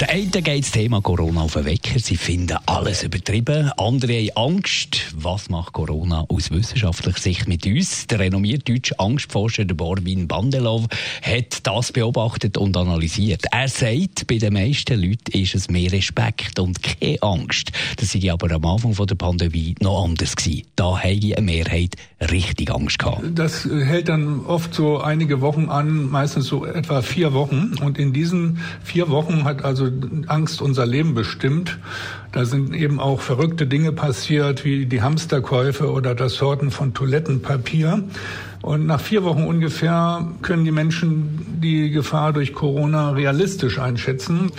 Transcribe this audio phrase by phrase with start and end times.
[0.00, 1.98] der einen geht das Thema Corona auf den Wecker.
[1.98, 3.70] Sie finden alles übertrieben.
[3.76, 5.12] Andere haben Angst.
[5.14, 8.06] Was macht Corona aus wissenschaftlicher Sicht mit uns?
[8.06, 10.86] Der renommierte deutsche Angstforscher Borbin Bandelov
[11.20, 13.44] hat das beobachtet und analysiert.
[13.52, 17.70] Er sagt, bei den meisten Leuten ist es mehr Respekt und keine Angst.
[17.98, 20.34] Das sei aber am Anfang der Pandemie noch anders.
[20.76, 21.96] Da habe eine Mehrheit
[22.30, 23.22] richtig Angst gehabt.
[23.34, 27.74] Das hält dann oft so einige Wochen an, meistens so etwa vier Wochen.
[27.82, 29.89] Und in diesen vier Wochen hat also
[30.26, 31.78] Angst unser Leben bestimmt.
[32.32, 38.04] Da sind eben auch verrückte Dinge passiert, wie die Hamsterkäufe oder das Sorten von Toilettenpapier.
[38.62, 44.52] Und nach vier Wochen ungefähr können die Menschen die Gefahr durch Corona realistisch einschätzen.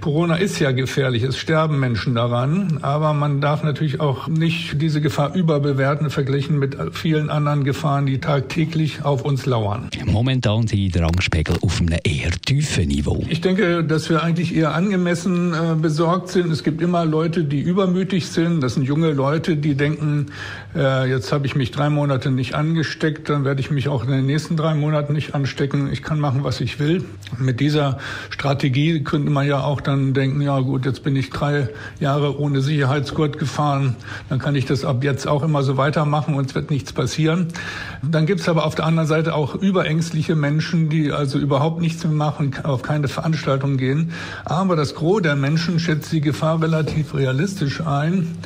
[0.00, 5.00] Corona ist ja gefährlich, es sterben Menschen daran, aber man darf natürlich auch nicht diese
[5.00, 9.90] Gefahr überbewerten, verglichen mit vielen anderen Gefahren, die tagtäglich auf uns lauern.
[10.06, 13.24] Momentan sind der Angstpegel auf einem eher tiefen Niveau.
[13.28, 16.50] Ich denke, dass wir eigentlich eher angemessen äh, besorgt sind.
[16.50, 18.60] Es gibt immer Leute, die übermütig sind.
[18.62, 20.26] Das sind junge Leute, die denken,
[20.74, 24.10] äh, jetzt habe ich mich drei Monate nicht angesteckt, dann werde ich mich auch in
[24.10, 25.90] den nächsten drei Monaten nicht anstecken.
[25.92, 27.04] Ich kann machen, was ich will.
[27.38, 27.98] Mit dieser
[28.30, 32.60] Strategie könnte man ja auch dann denken, ja gut, jetzt bin ich drei Jahre ohne
[32.60, 33.96] Sicherheitsgurt gefahren,
[34.28, 37.48] dann kann ich das ab jetzt auch immer so weitermachen und es wird nichts passieren.
[38.02, 42.04] Dann gibt es aber auf der anderen Seite auch überängstliche Menschen, die also überhaupt nichts
[42.04, 44.12] mehr machen, auf keine Veranstaltung gehen.
[44.44, 48.36] Aber das Gros der Menschen schätzt die Gefahr relativ realistisch ein.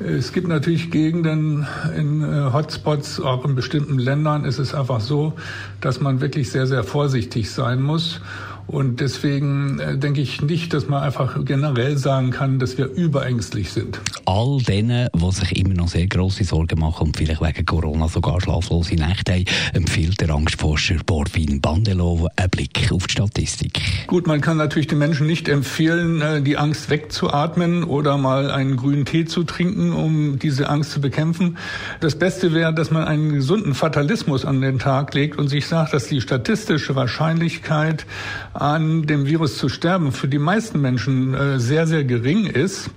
[0.00, 5.34] Es gibt natürlich Gegenden in äh, Hotspots, auch in bestimmten Ländern ist es einfach so,
[5.80, 8.20] dass man wirklich sehr, sehr vorsichtig sein muss.
[8.66, 13.72] Und deswegen äh, denke ich nicht, dass man einfach generell sagen kann, dass wir überängstlich
[13.72, 14.00] sind.
[14.24, 18.40] All denen, die sich immer noch sehr grosse Sorgen machen und vielleicht wegen Corona sogar
[18.40, 19.44] schlaflose Nächte haben,
[19.74, 23.80] empfiehlt der Angstforscher Borbin Bandelow einen Blick auf die Statistik.
[24.06, 28.76] Gut, man kann natürlich den Menschen nicht empfehlen, äh, die Angst wegzuatmen oder mal einen
[28.76, 31.58] grünen Tee zu trinken, um diese Angst zu bekämpfen.
[32.00, 35.92] Das Beste wäre, dass man einen gesunden Fatalismus an den Tag legt und sich sagt,
[35.92, 38.06] dass die statistische Wahrscheinlichkeit
[38.54, 42.90] an dem Virus zu sterben für die meisten Menschen äh, sehr, sehr gering ist.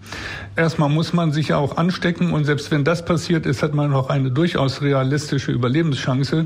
[0.56, 3.92] Erstmal muss man sich ja auch anstecken und selbst wenn das passiert ist, hat man
[3.92, 6.46] noch eine durchaus realistische Überlebenschance.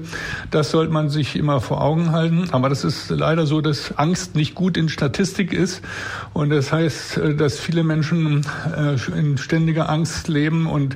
[0.50, 2.50] Das sollte man sich immer vor Augen halten.
[2.52, 5.82] Aber das ist leider so, dass Angst nicht gut in Statistik ist
[6.34, 8.46] und das heißt, äh, dass viele Menschen
[8.76, 10.96] äh, in ständiger Angst leben und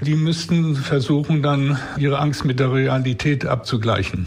[0.00, 4.26] die müssten versuchen, dann ihre Angst mit der Realität abzugleichen.